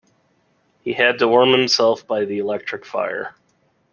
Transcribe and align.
He 0.83 0.93
had 0.93 1.19
to 1.19 1.27
warm 1.27 1.51
himself 1.51 2.07
by 2.07 2.25
the 2.25 2.39
electric 2.39 2.87
fire 2.87 3.35